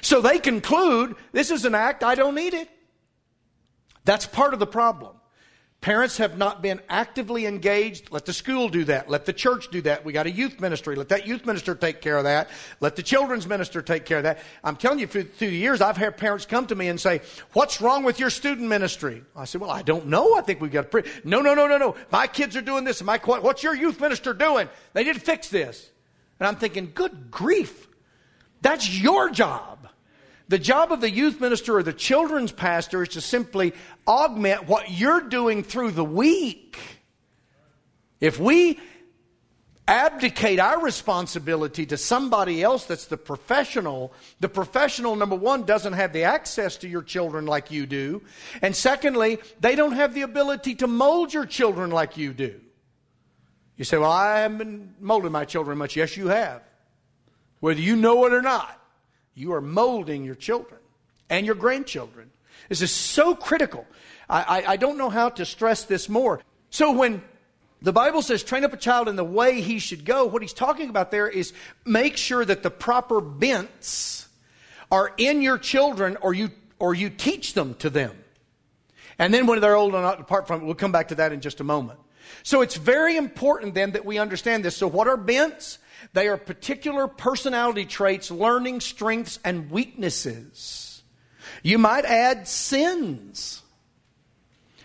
[0.00, 2.68] So they conclude, this is an act, I don't need it.
[4.04, 5.14] That's part of the problem.
[5.84, 8.10] Parents have not been actively engaged.
[8.10, 9.10] Let the school do that.
[9.10, 10.02] Let the church do that.
[10.02, 10.96] We got a youth ministry.
[10.96, 12.48] Let that youth minister take care of that.
[12.80, 14.38] Let the children's minister take care of that.
[14.64, 17.20] I'm telling you, through, through the years, I've had parents come to me and say,
[17.52, 19.24] What's wrong with your student ministry?
[19.36, 20.34] I said, Well, I don't know.
[20.36, 21.02] I think we've got to pray.
[21.22, 21.96] No, no, no, no, no.
[22.10, 23.02] My kids are doing this.
[23.02, 24.70] My, what's your youth minister doing?
[24.94, 25.90] They didn't fix this.
[26.40, 27.88] And I'm thinking, Good grief.
[28.62, 29.83] That's your job.
[30.48, 33.72] The job of the youth minister or the children's pastor is to simply
[34.06, 36.78] augment what you're doing through the week.
[38.20, 38.78] If we
[39.86, 46.12] abdicate our responsibility to somebody else that's the professional, the professional, number one, doesn't have
[46.12, 48.22] the access to your children like you do.
[48.62, 52.60] And secondly, they don't have the ability to mold your children like you do.
[53.76, 55.96] You say, Well, I haven't been molding my children much.
[55.96, 56.62] Yes, you have.
[57.60, 58.80] Whether you know it or not,
[59.34, 60.80] you are molding your children
[61.28, 62.30] and your grandchildren.
[62.68, 63.86] This is so critical.
[64.28, 66.40] I, I, I don't know how to stress this more.
[66.70, 67.22] So when
[67.82, 70.52] the Bible says train up a child in the way he should go, what he's
[70.52, 71.52] talking about there is
[71.84, 74.28] make sure that the proper bents
[74.90, 78.16] are in your children or you or you teach them to them.
[79.18, 81.32] And then when they're old enough to depart from it, we'll come back to that
[81.32, 81.98] in just a moment.
[82.42, 84.76] So it's very important then that we understand this.
[84.76, 85.78] So what are bents?
[86.12, 91.02] They are particular personality traits, learning strengths, and weaknesses.
[91.62, 93.62] You might add sins.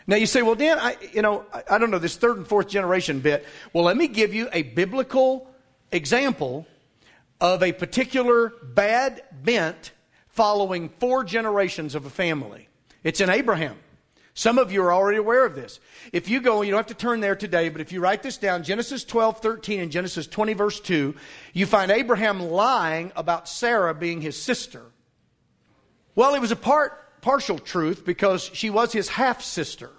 [0.08, 2.47] Now you say, well, Dan, I, you know, I, I don't know this third and
[2.47, 3.45] fourth generation bit.
[3.73, 5.49] Well, let me give you a biblical
[5.91, 6.65] example
[7.39, 9.91] of a particular bad bent
[10.29, 12.67] following four generations of a family.
[13.03, 13.77] It's in Abraham.
[14.39, 15.82] Some of you are already aware of this.
[16.13, 18.38] If you go, you don't have to turn there today, but if you write this
[18.38, 21.13] down, Genesis 12, 13 and Genesis 20, verse 2,
[21.52, 24.82] you find Abraham lying about Sarah being his sister.
[26.15, 29.89] Well, it was a part, partial truth because she was his half sister.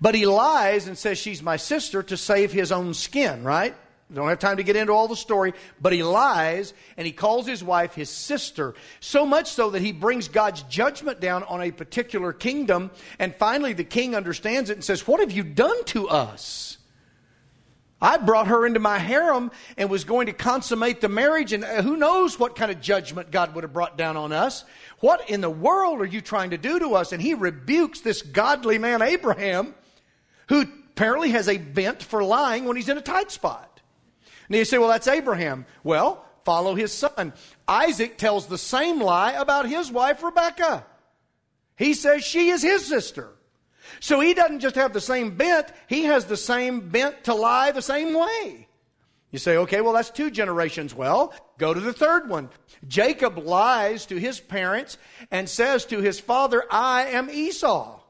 [0.00, 3.76] But he lies and says she's my sister to save his own skin, right?
[4.12, 7.46] Don't have time to get into all the story, but he lies and he calls
[7.46, 8.74] his wife his sister.
[8.98, 12.90] So much so that he brings God's judgment down on a particular kingdom.
[13.18, 16.78] And finally, the king understands it and says, What have you done to us?
[18.02, 21.82] I brought her into my harem and was going to consummate the marriage, and uh,
[21.82, 24.64] who knows what kind of judgment God would have brought down on us.
[25.00, 27.12] What in the world are you trying to do to us?
[27.12, 29.74] And he rebukes this godly man, Abraham,
[30.48, 33.69] who apparently has a bent for lying when he's in a tight spot.
[34.50, 35.64] And you say, well, that's Abraham.
[35.84, 37.32] Well, follow his son.
[37.68, 40.84] Isaac tells the same lie about his wife, Rebecca.
[41.76, 43.30] He says she is his sister.
[44.00, 47.70] So he doesn't just have the same bent, he has the same bent to lie
[47.70, 48.66] the same way.
[49.30, 50.96] You say, okay, well, that's two generations.
[50.96, 52.50] Well, go to the third one.
[52.88, 54.98] Jacob lies to his parents
[55.30, 58.00] and says to his father, I am Esau.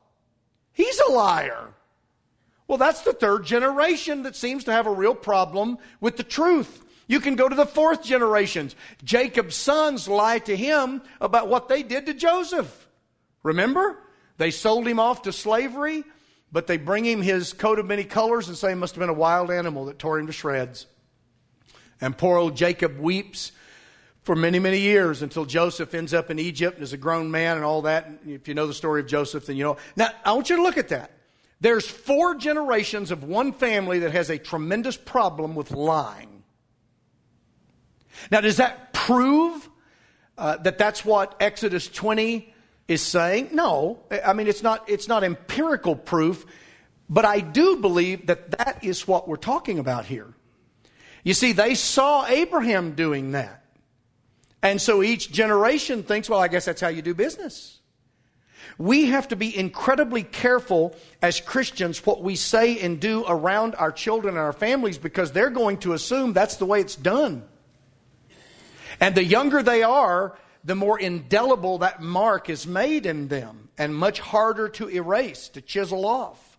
[0.72, 1.74] He's a liar.
[2.70, 6.84] Well, that's the third generation that seems to have a real problem with the truth.
[7.08, 8.76] You can go to the fourth generations.
[9.02, 12.86] Jacob's sons lie to him about what they did to Joseph.
[13.42, 13.98] Remember?
[14.36, 16.04] They sold him off to slavery,
[16.52, 19.08] but they bring him his coat of many colors and say it must have been
[19.08, 20.86] a wild animal that tore him to shreds.
[22.00, 23.50] And poor old Jacob weeps
[24.22, 27.64] for many, many years until Joseph ends up in Egypt as a grown man and
[27.64, 28.08] all that.
[28.24, 29.76] If you know the story of Joseph, then you know.
[29.96, 31.10] Now, I want you to look at that.
[31.60, 36.42] There's four generations of one family that has a tremendous problem with lying.
[38.30, 39.68] Now, does that prove
[40.38, 42.52] uh, that that's what Exodus 20
[42.88, 43.50] is saying?
[43.52, 44.00] No.
[44.24, 46.46] I mean, it's not, it's not empirical proof,
[47.08, 50.32] but I do believe that that is what we're talking about here.
[51.24, 53.64] You see, they saw Abraham doing that.
[54.62, 57.79] And so each generation thinks, well, I guess that's how you do business.
[58.80, 63.92] We have to be incredibly careful as Christians what we say and do around our
[63.92, 67.42] children and our families because they're going to assume that's the way it's done.
[68.98, 73.94] And the younger they are, the more indelible that mark is made in them and
[73.94, 76.58] much harder to erase, to chisel off.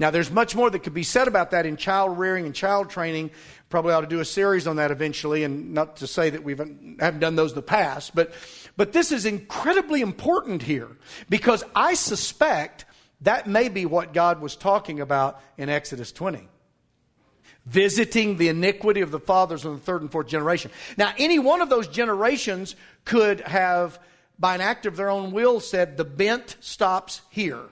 [0.00, 2.90] Now, there's much more that could be said about that in child rearing and child
[2.90, 3.30] training.
[3.70, 6.54] Probably ought to do a series on that eventually, and not to say that we
[6.54, 8.32] haven't done those in the past, but
[8.76, 10.96] but this is incredibly important here
[11.28, 12.84] because I suspect
[13.22, 16.48] that may be what God was talking about in Exodus 20.
[17.64, 20.70] Visiting the iniquity of the fathers in the third and fourth generation.
[20.96, 23.98] Now, any one of those generations could have,
[24.38, 27.64] by an act of their own will, said, the bent stops here.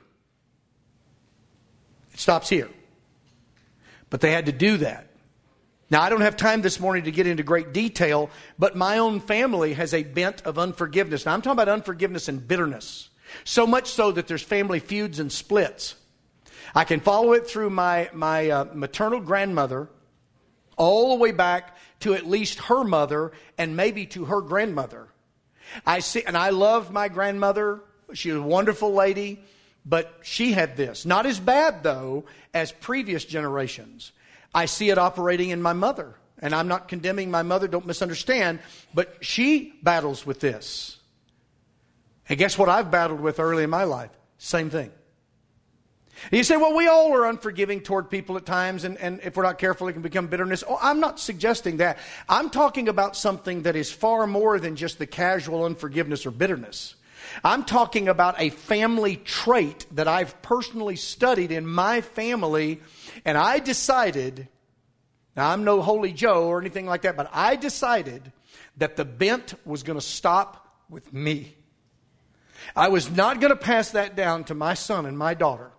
[2.12, 2.70] It stops here.
[4.10, 5.13] But they had to do that.
[5.94, 8.28] Now, I don't have time this morning to get into great detail,
[8.58, 11.24] but my own family has a bent of unforgiveness.
[11.24, 13.10] Now, I'm talking about unforgiveness and bitterness.
[13.44, 15.94] So much so that there's family feuds and splits.
[16.74, 19.88] I can follow it through my, my uh, maternal grandmother,
[20.76, 25.06] all the way back to at least her mother and maybe to her grandmother.
[25.86, 27.84] I see, and I loved my grandmother.
[28.14, 29.44] She was a wonderful lady,
[29.86, 31.06] but she had this.
[31.06, 34.10] Not as bad, though, as previous generations.
[34.54, 36.14] I see it operating in my mother.
[36.38, 38.58] And I'm not condemning my mother, don't misunderstand,
[38.92, 40.98] but she battles with this.
[42.28, 44.10] And guess what I've battled with early in my life?
[44.38, 44.90] Same thing.
[46.30, 49.36] And you say, well, we all are unforgiving toward people at times, and, and if
[49.36, 50.62] we're not careful, it can become bitterness.
[50.66, 51.98] Oh, I'm not suggesting that.
[52.28, 56.94] I'm talking about something that is far more than just the casual unforgiveness or bitterness.
[57.42, 62.80] I'm talking about a family trait that I've personally studied in my family,
[63.24, 64.48] and I decided,
[65.36, 68.32] now I'm no holy Joe or anything like that, but I decided
[68.76, 71.56] that the bent was going to stop with me.
[72.74, 75.70] I was not going to pass that down to my son and my daughter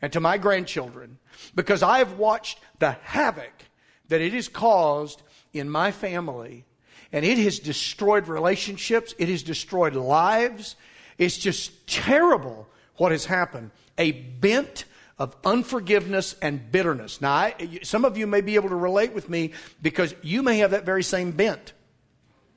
[0.00, 1.18] and to my grandchildren
[1.54, 3.52] because I have watched the havoc
[4.08, 5.22] that it has caused
[5.52, 6.64] in my family.
[7.12, 10.76] And it has destroyed relationships, it has destroyed lives.
[11.18, 13.70] It's just terrible what has happened.
[13.98, 14.86] A bent
[15.18, 17.20] of unforgiveness and bitterness.
[17.20, 20.58] Now, I, some of you may be able to relate with me because you may
[20.58, 21.72] have that very same bent.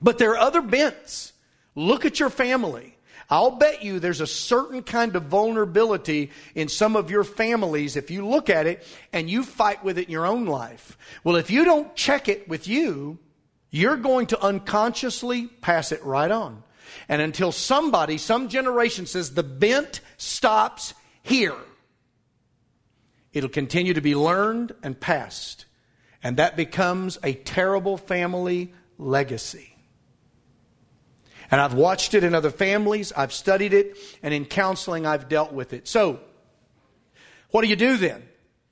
[0.01, 1.33] But there are other bents.
[1.75, 2.95] Look at your family.
[3.29, 8.11] I'll bet you there's a certain kind of vulnerability in some of your families if
[8.11, 10.97] you look at it and you fight with it in your own life.
[11.23, 13.17] Well, if you don't check it with you,
[13.71, 16.63] you're going to unconsciously pass it right on.
[17.09, 20.93] And until somebody, some generation says the bent stops
[21.23, 21.55] here,
[23.35, 25.65] it'll continue to be learned and passed.
[26.23, 29.75] And that becomes a terrible family legacy.
[31.51, 35.53] And I've watched it in other families, I've studied it, and in counseling, I've dealt
[35.53, 35.87] with it.
[35.87, 36.19] So,
[37.51, 38.23] what do you do then?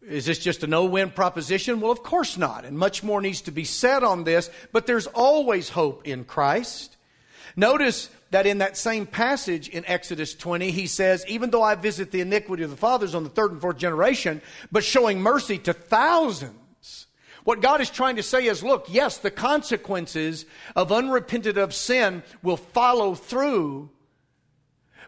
[0.02, 1.80] Is this just a no win proposition?
[1.80, 2.66] Well, of course not.
[2.66, 6.98] And much more needs to be said on this, but there's always hope in Christ.
[7.56, 12.12] Notice that in that same passage in Exodus 20, he says, Even though I visit
[12.12, 15.74] the iniquity of the fathers on the third and fourth generation, but showing mercy to
[15.74, 16.54] thousands
[17.44, 22.24] what God is trying to say is look, yes, the consequences of unrepented of sin
[22.42, 23.90] will follow through.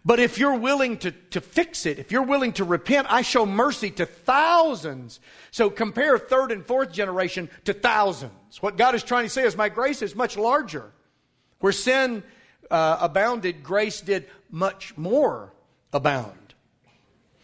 [0.03, 3.45] But if you're willing to, to fix it, if you're willing to repent, I show
[3.45, 5.19] mercy to thousands.
[5.49, 8.61] So compare third and fourth generation to thousands.
[8.61, 10.91] What God is trying to say is my grace is much larger.
[11.59, 12.21] Where sin
[12.71, 15.53] uh, abounded, grace did much more
[15.93, 16.45] abound.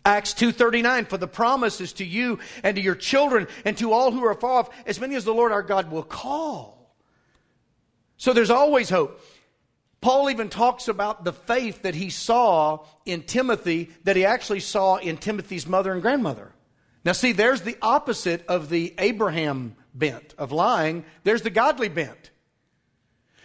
[0.04, 4.12] Acts 2:39 for the promise is to you and to your children and to all
[4.12, 6.96] who are far off as many as the Lord our God will call.
[8.18, 9.22] So there's always hope.
[10.02, 14.96] Paul even talks about the faith that he saw in Timothy that he actually saw
[14.96, 16.52] in Timothy's mother and grandmother.
[17.06, 22.31] Now see there's the opposite of the Abraham bent of lying, there's the godly bent.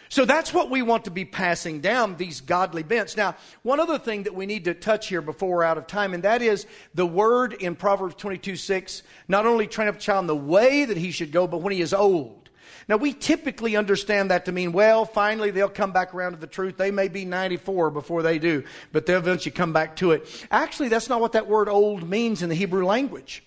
[0.09, 3.17] So that's what we want to be passing down, these godly bents.
[3.17, 6.15] Now, one other thing that we need to touch here before we're out of time,
[6.15, 10.23] and that is the word in Proverbs 22 6, not only train up a child
[10.23, 12.47] in the way that he should go, but when he is old.
[12.89, 16.47] Now, we typically understand that to mean, well, finally they'll come back around to the
[16.47, 16.77] truth.
[16.77, 20.47] They may be 94 before they do, but they'll eventually come back to it.
[20.53, 23.43] Actually, that's not what that word old means in the Hebrew language.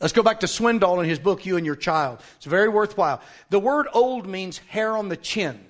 [0.00, 2.20] Let's go back to Swindoll in his book, You and Your Child.
[2.36, 3.20] It's very worthwhile.
[3.50, 5.60] The word old means hair on the chin.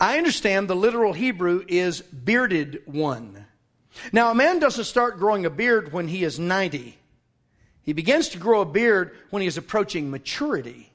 [0.00, 3.46] I understand the literal Hebrew is bearded one.
[4.12, 6.96] Now, a man doesn't start growing a beard when he is 90.
[7.82, 10.92] He begins to grow a beard when he is approaching maturity.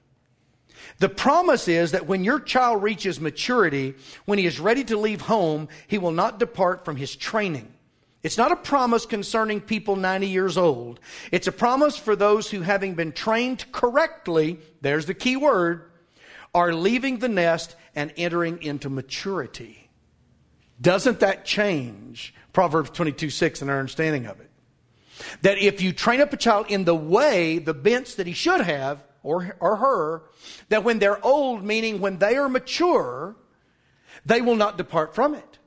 [0.99, 3.95] The promise is that when your child reaches maturity,
[4.25, 7.71] when he is ready to leave home, he will not depart from his training.
[8.23, 10.99] It's not a promise concerning people 90 years old.
[11.31, 15.91] It's a promise for those who, having been trained correctly, there's the key word,
[16.53, 19.89] are leaving the nest and entering into maturity.
[20.81, 24.49] Doesn't that change Proverbs 22 6 and our understanding of it?
[25.41, 28.61] That if you train up a child in the way, the bents that he should
[28.61, 30.23] have, or, or her,
[30.69, 33.35] that when they're old, meaning when they are mature,
[34.25, 35.59] they will not depart from it.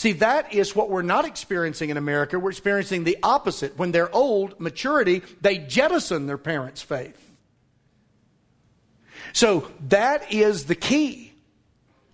[0.00, 2.38] See, that is what we're not experiencing in America.
[2.38, 3.76] We're experiencing the opposite.
[3.76, 7.20] When they're old, maturity, they jettison their parents' faith.
[9.34, 11.34] So that is the key.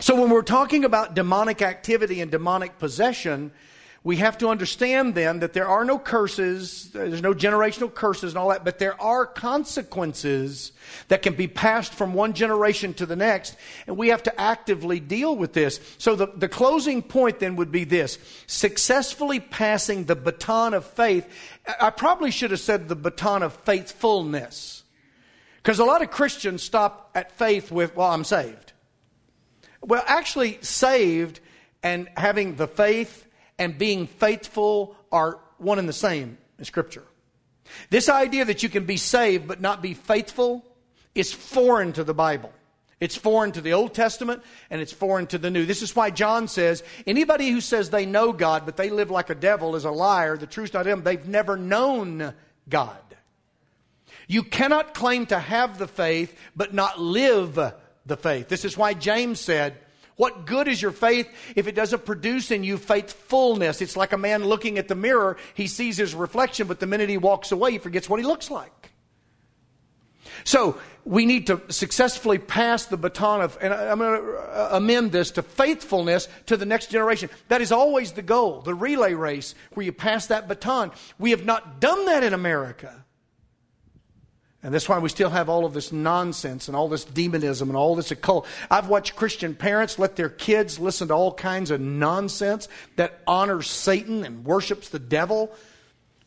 [0.00, 3.52] So when we're talking about demonic activity and demonic possession,
[4.06, 8.38] we have to understand then that there are no curses, there's no generational curses and
[8.38, 10.70] all that, but there are consequences
[11.08, 13.56] that can be passed from one generation to the next,
[13.88, 15.80] and we have to actively deal with this.
[15.98, 21.28] So the, the closing point then would be this successfully passing the baton of faith.
[21.80, 24.84] I probably should have said the baton of faithfulness.
[25.56, 28.72] Because a lot of Christians stop at faith with, well, I'm saved.
[29.80, 31.40] Well, actually, saved
[31.82, 33.25] and having the faith
[33.58, 37.04] and being faithful are one and the same in Scripture.
[37.90, 40.64] This idea that you can be saved but not be faithful
[41.14, 42.52] is foreign to the Bible.
[42.98, 45.66] It's foreign to the Old Testament and it's foreign to the New.
[45.66, 49.30] This is why John says anybody who says they know God but they live like
[49.30, 50.36] a devil is a liar.
[50.36, 51.02] The truth's not in them.
[51.02, 52.32] They've never known
[52.68, 52.98] God.
[54.28, 57.54] You cannot claim to have the faith but not live
[58.06, 58.48] the faith.
[58.48, 59.76] This is why James said,
[60.16, 63.82] what good is your faith if it doesn't produce in you faithfulness?
[63.82, 65.36] It's like a man looking at the mirror.
[65.54, 68.50] He sees his reflection, but the minute he walks away, he forgets what he looks
[68.50, 68.92] like.
[70.44, 75.30] So we need to successfully pass the baton of, and I'm going to amend this
[75.32, 77.30] to faithfulness to the next generation.
[77.48, 80.92] That is always the goal, the relay race where you pass that baton.
[81.18, 83.04] We have not done that in America.
[84.66, 87.76] And that's why we still have all of this nonsense and all this demonism and
[87.76, 88.48] all this occult.
[88.68, 93.68] I've watched Christian parents let their kids listen to all kinds of nonsense that honors
[93.70, 95.54] Satan and worships the devil.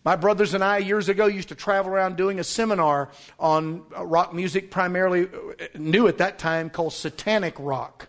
[0.06, 3.10] My brothers and I, years ago, used to travel around doing a seminar
[3.42, 8.08] on rock music, primarily uh, new at that time, called satanic rock.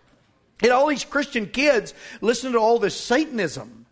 [0.63, 3.85] And all these Christian kids listen to all this Satanism.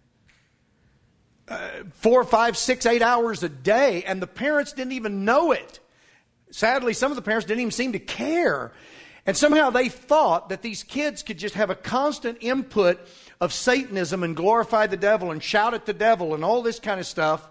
[1.49, 5.81] Uh, four, five, six, eight hours a day, and the parents didn't even know it.
[6.52, 8.72] Sadly, some of the parents didn't even seem to care.
[9.26, 13.00] And somehow they thought that these kids could just have a constant input
[13.39, 17.00] of Satanism and glorify the devil and shout at the devil and all this kind
[17.00, 17.47] of stuff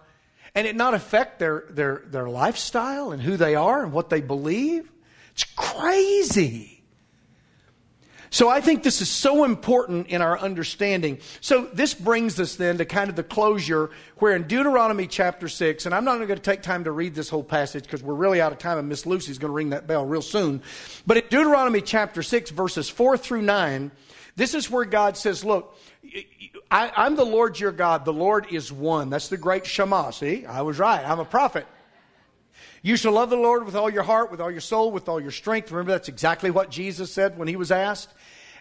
[0.55, 4.21] and it not affect their, their, their lifestyle and who they are and what they
[4.21, 4.91] believe.
[5.33, 6.78] It's crazy.
[8.31, 11.18] So I think this is so important in our understanding.
[11.41, 15.87] So this brings us then to kind of the closure where in Deuteronomy chapter 6,
[15.87, 18.41] and I'm not going to take time to read this whole passage because we're really
[18.41, 20.62] out of time and Miss Lucy's going to ring that bell real soon.
[21.07, 23.91] But in Deuteronomy chapter 6, verses 4 through 9,
[24.37, 25.76] this is where God says, Look,
[26.70, 28.05] I, am the Lord your God.
[28.05, 29.11] The Lord is one.
[29.11, 30.11] That's the great Shema.
[30.11, 31.05] See, I was right.
[31.05, 31.66] I'm a prophet.
[32.83, 35.20] You shall love the Lord with all your heart, with all your soul, with all
[35.20, 35.70] your strength.
[35.70, 38.12] Remember, that's exactly what Jesus said when he was asked.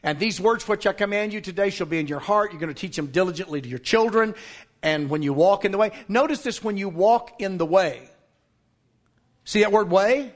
[0.03, 2.51] And these words which I command you today shall be in your heart.
[2.51, 4.35] You're going to teach them diligently to your children.
[4.81, 8.09] And when you walk in the way, notice this when you walk in the way.
[9.43, 10.33] See that word way?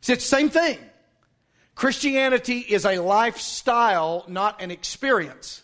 [0.00, 0.78] See, it's the same thing.
[1.74, 5.62] Christianity is a lifestyle, not an experience.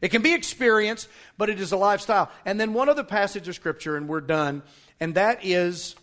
[0.00, 1.08] It can be experienced,
[1.38, 2.30] but it is a lifestyle.
[2.44, 4.62] And then one other passage of Scripture, and we're done,
[4.98, 5.96] and that is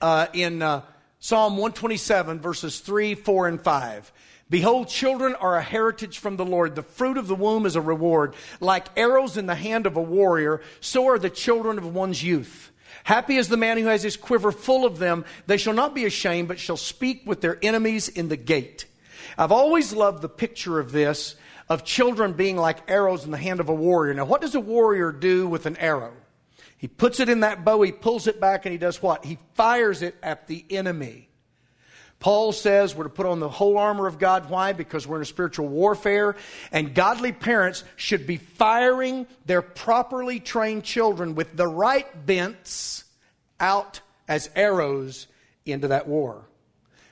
[0.00, 0.82] uh, in uh,
[1.18, 4.12] Psalm 127, verses 3, 4, and 5.
[4.48, 6.74] Behold, children are a heritage from the Lord.
[6.74, 8.34] The fruit of the womb is a reward.
[8.58, 12.72] Like arrows in the hand of a warrior, so are the children of one's youth.
[13.04, 15.24] Happy is the man who has his quiver full of them.
[15.46, 18.86] They shall not be ashamed, but shall speak with their enemies in the gate.
[19.38, 21.36] I've always loved the picture of this,
[21.68, 24.14] of children being like arrows in the hand of a warrior.
[24.14, 26.12] Now, what does a warrior do with an arrow?
[26.80, 29.22] He puts it in that bow, he pulls it back, and he does what?
[29.22, 31.28] He fires it at the enemy.
[32.20, 34.48] Paul says we're to put on the whole armor of God.
[34.48, 34.72] Why?
[34.72, 36.36] Because we're in a spiritual warfare.
[36.72, 43.04] And godly parents should be firing their properly trained children with the right bents
[43.58, 45.26] out as arrows
[45.66, 46.46] into that war.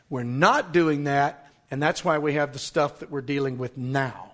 [0.09, 3.77] We're not doing that, and that's why we have the stuff that we're dealing with
[3.77, 4.33] now.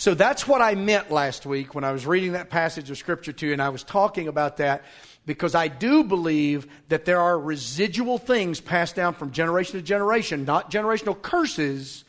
[0.00, 3.34] So that's what I meant last week when I was reading that passage of Scripture
[3.34, 4.82] to you, and I was talking about that
[5.26, 10.46] because I do believe that there are residual things passed down from generation to generation,
[10.46, 12.04] not generational curses,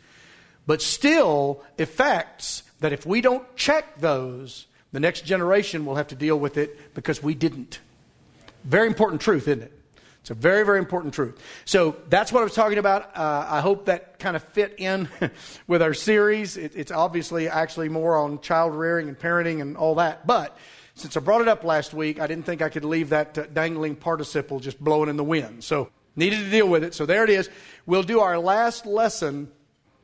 [0.65, 6.15] but still effects that if we don't check those, the next generation will have to
[6.15, 7.81] deal with it because we didn't.
[8.63, 9.80] Very important truth, isn't it?
[10.21, 11.41] It's a very, very important truth.
[11.65, 13.17] So that's what I was talking about.
[13.17, 15.09] Uh, I hope that kind of fit in
[15.67, 16.57] with our series.
[16.57, 20.27] It, it's obviously actually more on child rearing and parenting and all that.
[20.27, 20.55] But
[20.93, 23.45] since I brought it up last week, I didn't think I could leave that uh,
[23.47, 25.63] dangling participle just blowing in the wind.
[25.63, 26.93] So, needed to deal with it.
[26.93, 27.49] So, there it is.
[27.87, 29.51] We'll do our last lesson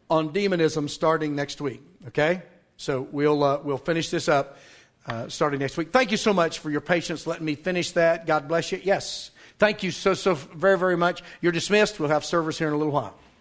[0.10, 1.84] on demonism starting next week.
[2.08, 2.42] Okay?
[2.78, 4.58] So, we'll, uh, we'll finish this up
[5.06, 5.92] uh, starting next week.
[5.92, 8.26] Thank you so much for your patience letting me finish that.
[8.26, 8.82] God bless you.
[8.84, 9.30] Yes.
[9.60, 11.24] Thank you so, so very, very much.
[11.42, 12.00] You're dismissed.
[12.00, 13.16] We'll have service here in a little while.